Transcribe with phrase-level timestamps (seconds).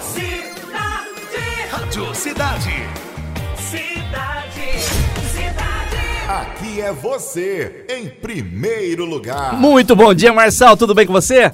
[0.00, 1.68] Cidade.
[1.70, 2.88] Rádio Cidade.
[3.58, 4.78] Cidade.
[5.30, 6.28] Cidade.
[6.28, 9.52] Aqui é você, em primeiro lugar.
[9.54, 10.76] Muito bom dia, Marçal.
[10.76, 11.52] Tudo bem com você?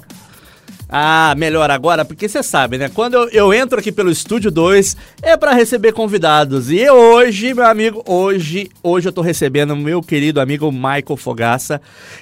[0.91, 2.89] Ah, melhor agora, porque você sabe, né?
[2.91, 6.71] Quando eu, eu entro aqui pelo Estúdio 2, é para receber convidados.
[6.71, 11.79] E hoje, meu amigo, hoje, hoje eu tô recebendo meu querido amigo Michael Fogaça,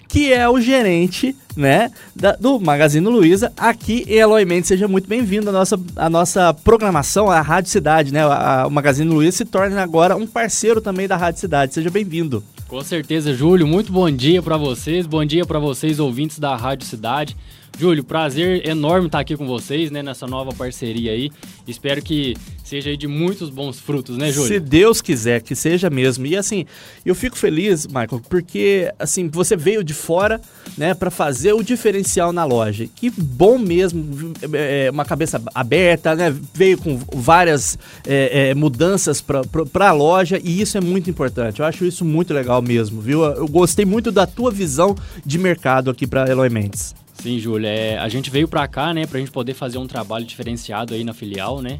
[0.09, 4.67] que é o gerente, né, da- do Magazine Luiza, aqui em Eloy Mendes.
[4.67, 8.21] Seja muito bem-vindo à nossa, à nossa programação, à Rádio Cidade, né?
[8.25, 11.73] A- a- o Magazine Luiza se torna agora um parceiro também da Rádio Cidade.
[11.73, 12.43] Seja bem-vindo.
[12.67, 13.65] Com certeza, Júlio.
[13.65, 15.07] Muito bom dia para vocês.
[15.07, 17.33] Bom dia para vocês, ouvintes da Rádio Cidade.
[17.79, 21.29] Júlio, prazer enorme estar aqui com vocês, né, nessa nova parceria aí.
[21.67, 24.47] Espero que seja aí de muitos bons frutos, né, Júlio?
[24.47, 26.25] Se Deus quiser que seja mesmo.
[26.25, 26.65] E assim,
[27.05, 30.41] eu fico feliz, Michael, porque assim, você veio de fora,
[30.77, 32.87] né, para fazer o diferencial na loja.
[32.95, 36.35] Que bom mesmo, é, uma cabeça aberta, né?
[36.53, 37.77] Veio com várias
[38.07, 41.59] é, é, mudanças para a loja e isso é muito importante.
[41.59, 43.23] Eu acho isso muito legal mesmo, viu?
[43.23, 46.95] Eu gostei muito da tua visão de mercado aqui para Eloy Mendes.
[47.21, 47.67] Sim, Júlio.
[47.67, 51.03] É, a gente veio para cá, né, pra gente poder fazer um trabalho diferenciado aí
[51.03, 51.77] na filial, né?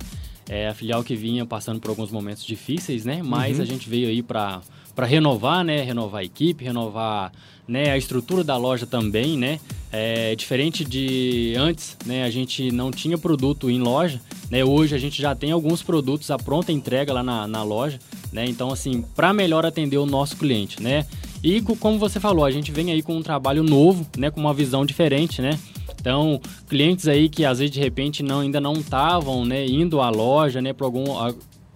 [0.50, 3.22] É a filial que vinha passando por alguns momentos difíceis, né?
[3.24, 4.62] Mas a gente veio aí para
[4.96, 5.84] para renovar, né?
[5.84, 7.32] Renovar a equipe, renovar
[7.68, 9.60] né, a estrutura da loja também, né?
[9.92, 12.24] É, diferente de antes, né?
[12.24, 14.64] A gente não tinha produto em loja, né?
[14.66, 18.00] Hoje a gente já tem alguns produtos à pronta entrega lá na, na loja,
[18.32, 18.46] né?
[18.48, 21.06] Então, assim, para melhor atender o nosso cliente, né?
[21.50, 24.30] E co- como você falou, a gente vem aí com um trabalho novo, né?
[24.30, 25.58] Com uma visão diferente, né?
[25.98, 30.10] Então, clientes aí que às vezes de repente não, ainda não estavam, né, indo à
[30.10, 31.06] loja, né, por algum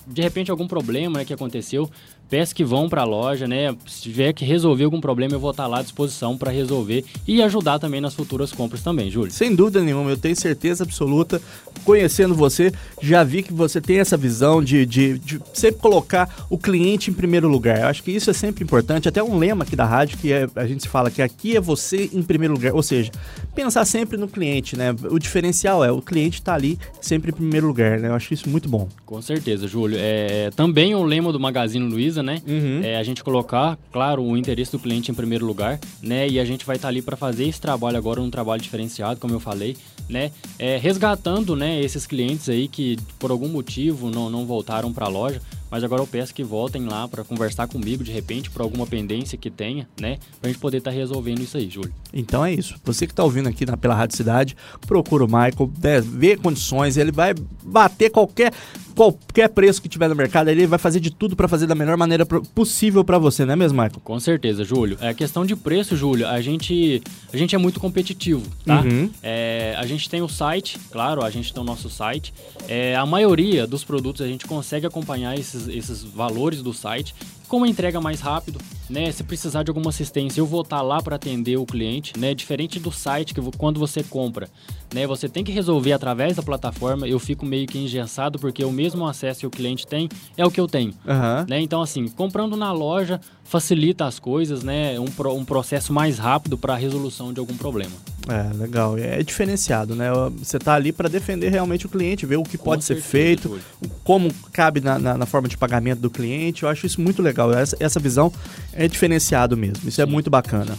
[0.07, 1.89] de repente algum problema né, que aconteceu,
[2.31, 3.75] peço que vão para a loja, né?
[3.85, 7.41] Se tiver que resolver algum problema, eu vou estar lá à disposição para resolver e
[7.43, 9.31] ajudar também nas futuras compras também, Júlio.
[9.33, 11.41] Sem dúvida nenhuma, eu tenho certeza absoluta.
[11.83, 16.57] Conhecendo você, já vi que você tem essa visão de, de, de sempre colocar o
[16.57, 17.81] cliente em primeiro lugar.
[17.81, 19.09] Eu acho que isso é sempre importante.
[19.09, 22.09] Até um lema aqui da rádio que é, a gente fala que aqui é você
[22.13, 22.73] em primeiro lugar.
[22.73, 23.11] Ou seja,
[23.53, 24.95] pensar sempre no cliente, né?
[25.09, 28.07] O diferencial é o cliente estar ali sempre em primeiro lugar, né?
[28.07, 28.87] Eu acho isso muito bom.
[29.05, 29.97] Com certeza, Júlio.
[29.99, 32.41] É, também o lema do Magazine Luiza, né?
[32.47, 32.81] Uhum.
[32.83, 36.27] É a gente colocar, claro, o interesse do cliente em primeiro lugar, né?
[36.27, 39.33] E a gente vai estar ali para fazer esse trabalho agora, um trabalho diferenciado, como
[39.33, 39.75] eu falei,
[40.09, 40.31] né?
[40.57, 45.09] É, resgatando, né, esses clientes aí que por algum motivo não, não voltaram para a
[45.09, 48.85] loja, mas agora eu peço que voltem lá para conversar comigo de repente por alguma
[48.85, 50.17] pendência que tenha, né?
[50.41, 51.93] Pra gente poder estar resolvendo isso aí, Júlio.
[52.13, 52.75] Então é isso.
[52.83, 56.97] Você que está ouvindo aqui na, pela Rádio Cidade, procura o Michael, né, vê condições,
[56.97, 57.33] ele vai
[57.63, 58.51] bater qualquer,
[58.95, 61.97] qualquer preço que tiver no mercado, ele vai fazer de tudo para fazer da melhor
[61.97, 64.01] maneira possível para você, não é mesmo, Michael?
[64.03, 64.97] Com certeza, Júlio.
[65.01, 66.27] É questão de preço, Júlio.
[66.27, 67.01] A gente,
[67.31, 68.81] a gente é muito competitivo, tá?
[68.81, 69.09] Uhum.
[69.21, 72.33] É, a gente tem o site, claro, a gente tem o nosso site.
[72.67, 77.15] É, a maioria dos produtos a gente consegue acompanhar esses, esses valores do site.
[77.47, 78.59] Com uma entrega mais rápido,
[78.91, 79.11] né?
[79.11, 82.33] Se precisar de alguma assistência, eu vou estar lá para atender o cliente, né?
[82.35, 84.49] Diferente do site que quando você compra,
[84.93, 85.07] né?
[85.07, 87.07] Você tem que resolver através da plataforma.
[87.07, 90.51] Eu fico meio que engessado porque o mesmo acesso que o cliente tem é o
[90.51, 91.45] que eu tenho Aham.
[91.49, 91.61] né?
[91.61, 94.99] Então, assim, comprando na loja facilita as coisas, né?
[94.99, 97.91] Um, pro- um processo mais rápido para a resolução de algum problema.
[98.29, 98.97] É, legal.
[98.97, 100.09] É diferenciado, né?
[100.37, 103.59] Você tá ali para defender realmente o cliente, ver o que pode ser feito,
[104.03, 106.63] como cabe na, na- na forma de pagamento do cliente.
[106.63, 107.51] Eu acho isso muito legal.
[107.53, 108.31] Essa, essa visão
[108.73, 109.89] é diferenciado mesmo.
[109.89, 110.77] Isso é muito bacana.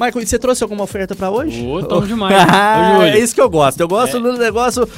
[0.00, 1.64] Michael, e você trouxe alguma oferta para hoje?
[1.64, 2.46] Ô, tamo demais, hein?
[2.48, 3.08] Ô, Ah, Júlio.
[3.12, 3.78] é isso que eu gosto.
[3.80, 4.20] Eu gosto É.
[4.20, 4.88] do negócio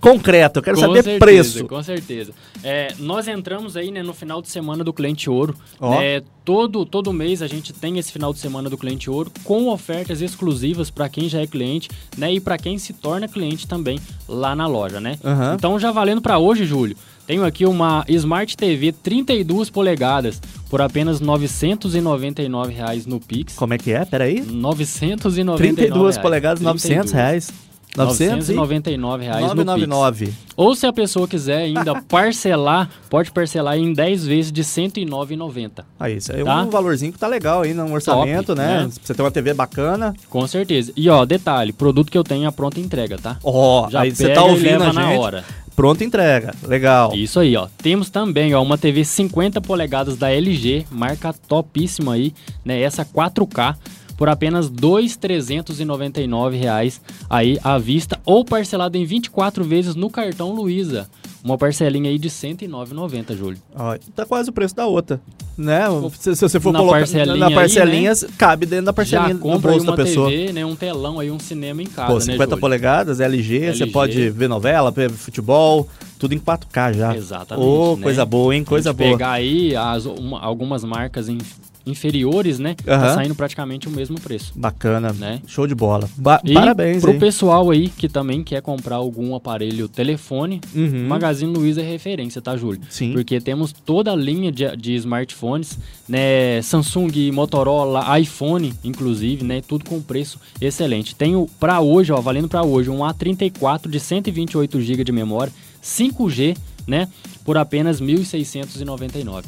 [0.00, 0.60] concreto.
[0.60, 1.66] Eu quero Com saber certeza, preço.
[1.66, 2.32] Com certeza.
[2.62, 5.54] É, nós entramos aí né, no final de semana do cliente ouro.
[5.80, 5.98] Ó.
[5.98, 6.22] né?
[6.44, 10.20] Todo, todo mês a gente tem esse final de semana do cliente ouro com ofertas
[10.20, 14.54] exclusivas para quem já é cliente né, e para quem se torna cliente também lá
[14.54, 15.00] na loja.
[15.00, 15.18] né?
[15.24, 15.54] Aham.
[15.54, 16.96] Então já valendo para hoje, Júlio.
[17.26, 23.54] Tenho aqui uma Smart TV 32 polegadas por apenas 999 reais no Pix.
[23.54, 24.04] Como é que é?
[24.04, 24.40] Peraí.
[24.40, 26.18] 999 32 reais.
[26.18, 27.52] polegadas, 900 reais.
[27.96, 29.64] 900 e 999 reais no Pix.
[29.66, 30.32] 999.
[30.56, 35.84] Ou se a pessoa quiser ainda parcelar, pode parcelar em 10 vezes de R$ 109,90.
[35.98, 36.62] Aí, isso aí é Tá?
[36.62, 38.84] um valorzinho que tá legal aí no orçamento, Top, né?
[38.84, 38.90] né?
[39.02, 40.14] Você tem uma TV bacana.
[40.28, 40.92] Com certeza.
[40.96, 43.38] E ó, detalhe, produto que eu tenho é a pronta entrega, tá?
[43.42, 45.18] Ó, Já aí você tá ouvindo a na gente.
[45.18, 45.44] hora.
[45.74, 46.52] Pronta entrega.
[46.66, 47.14] Legal.
[47.14, 47.66] Isso aí, ó.
[47.82, 52.80] Temos também, ó, uma TV 50 polegadas da LG, marca topíssima aí, né?
[52.82, 53.76] Essa 4K
[54.20, 61.08] por apenas 2.399 reais aí à vista ou parcelado em 24 vezes no cartão Luiza.
[61.42, 63.58] Uma parcelinha aí de R$ 109,90, Júlio.
[63.74, 65.18] Ó, tá quase o preço da outra.
[65.56, 65.84] né?
[66.18, 69.40] Se, se você for Na colocar parcelinha na aí, parcelinha, cabe dentro da parcelinha Já
[69.40, 70.28] compra bolso da uma pessoa.
[70.28, 72.60] TV, né, um telão aí, um cinema em casa, Pô, né, 50 Júlio?
[72.60, 73.86] polegadas, LG, você LG.
[73.90, 75.88] pode ver novela, ver futebol,
[76.18, 77.16] tudo em 4K já.
[77.16, 78.02] Exatamente, Ô, né?
[78.02, 78.62] coisa boa, hein?
[78.62, 79.12] Coisa boa.
[79.12, 81.38] pegar aí as, uma- algumas marcas in-
[81.86, 82.76] inferiores, né?
[82.86, 83.00] Aham.
[83.06, 84.52] Tá saindo praticamente o mesmo preço.
[84.56, 85.40] Bacana, Né?
[85.46, 86.08] show de bola.
[86.16, 91.06] Ba- E Parabéns, pro pessoal aí que também quer comprar algum aparelho telefone, Uhum.
[91.08, 92.80] Magazine Luiza é referência, tá, Júlio?
[92.90, 93.12] Sim.
[93.12, 95.78] Porque temos toda a linha de, de smartphones,
[96.08, 96.60] né?
[96.62, 99.60] Samsung, Motorola, iPhone, inclusive, né?
[99.66, 101.14] Tudo com preço excelente.
[101.14, 105.52] Tenho pra hoje, ó, valendo pra hoje, um A34 de 128 GB de memória,
[105.82, 106.56] 5G,
[106.86, 107.08] né?
[107.44, 109.44] Por apenas 1.699.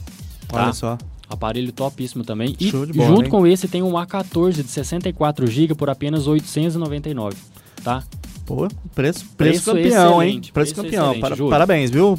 [0.49, 0.65] Tá?
[0.65, 0.99] Olha só.
[1.33, 2.55] Aparelho topíssimo também.
[2.61, 3.31] E bola, junto hein?
[3.31, 7.37] com esse tem um A14 de 64 GB por apenas 899,
[7.83, 8.05] tá?
[8.45, 10.41] Pô, preço, preço, Preço campeão, hein?
[10.41, 11.21] Preço, preço campeão.
[11.21, 12.19] Para- parabéns, viu?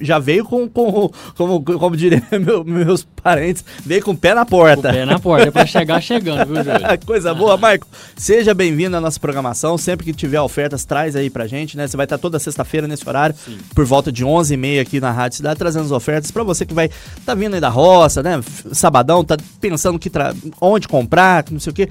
[0.00, 4.42] Já veio com, com como, como diria meu- meus parentes, veio com o pé na
[4.42, 4.92] O porta.
[4.92, 6.80] pé na porta, é pra chegar chegando, viu, Júlio?
[7.04, 7.86] Coisa boa, Marco.
[8.16, 9.76] Seja bem-vindo à nossa programação.
[9.76, 11.88] Sempre que tiver ofertas, traz aí pra gente, né?
[11.88, 13.58] Você vai estar toda sexta-feira nesse horário, Sim.
[13.74, 16.88] por volta de 11h30 aqui na Rádio Cidade, trazendo as ofertas pra você que vai
[17.24, 18.40] tá vindo aí da roça, né?
[18.72, 21.88] Sabadão, tá pensando que tra- onde comprar, não sei o quê.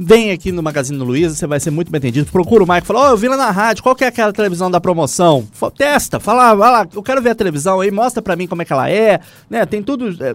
[0.00, 2.30] Vem aqui no Magazine Luiza, você vai ser muito bem atendido.
[2.30, 4.70] Procura o Marco, fala, ó, eu vi lá na rádio, qual que é aquela televisão
[4.70, 5.46] da promoção?
[5.52, 8.62] Fa- Testa, fala, vai lá, eu quero ver a televisão aí, mostra pra mim como
[8.62, 9.18] é que ela é,
[9.50, 9.66] né?
[9.66, 10.34] Tem tudo, é,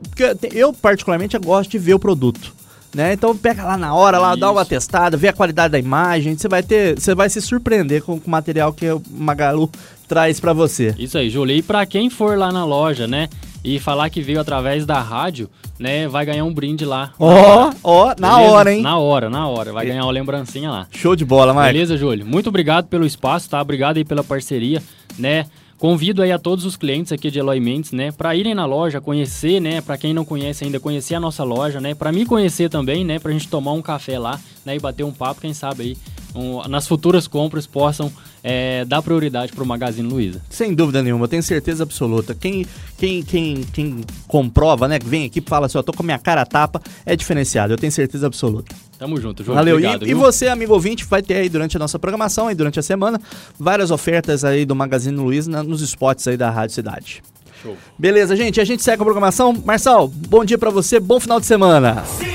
[0.51, 2.53] eu particularmente gosto de ver o produto.
[2.93, 3.13] Né?
[3.13, 6.47] Então pega lá na hora, lá, dá uma testada, vê a qualidade da imagem, você
[6.47, 9.67] vai ter, você vai se surpreender com, com o material que o Magalu
[10.07, 10.93] traz pra você.
[10.99, 11.55] Isso aí, Júlio.
[11.55, 13.29] E pra quem for lá na loja, né?
[13.63, 15.49] E falar que veio através da rádio,
[15.79, 16.07] né?
[16.07, 17.11] Vai ganhar um brinde lá.
[17.17, 18.51] Ó, ó, na Beleza?
[18.51, 18.81] hora, hein?
[18.81, 19.71] Na hora, na hora.
[19.71, 20.87] Vai ganhar uma lembrancinha lá.
[20.91, 21.71] Show de bola, Marco.
[21.71, 22.25] Beleza, Júlio?
[22.25, 23.61] Muito obrigado pelo espaço, tá?
[23.61, 24.83] Obrigado aí pela parceria,
[25.17, 25.45] né?
[25.77, 29.01] Convido aí a todos os clientes aqui de Eloy Mendes, né, para irem na loja,
[29.01, 32.69] conhecer, né, para quem não conhece ainda, conhecer a nossa loja, né, para me conhecer
[32.69, 35.83] também, né, pra gente tomar um café lá, né, e bater um papo, quem sabe
[35.83, 35.97] aí,
[36.35, 38.11] um- nas futuras compras possam
[38.43, 40.41] é, dar prioridade pro Magazine Luiza.
[40.49, 42.35] Sem dúvida nenhuma, eu tenho certeza absoluta.
[42.35, 42.65] Quem,
[42.97, 46.05] quem, quem, quem comprova, né, que vem aqui e fala assim, ó, tô com a
[46.05, 48.75] minha cara tapa, é diferenciado, eu tenho certeza absoluta.
[48.99, 49.55] Tamo junto, Júlio.
[49.55, 49.75] Valeu.
[49.77, 52.79] Obrigado, e, e você, amigo ouvinte, vai ter aí durante a nossa programação, aí durante
[52.79, 53.19] a semana,
[53.57, 57.23] várias ofertas aí do Magazine Luiza na- nos spots aí da Rádio Cidade.
[57.61, 57.77] Show.
[57.97, 59.53] Beleza, gente, a gente segue a programação.
[59.65, 62.03] Marçal, bom dia pra você, bom final de semana.
[62.05, 62.32] Cidade,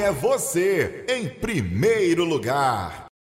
[0.00, 3.07] é você, em primeiro lugar.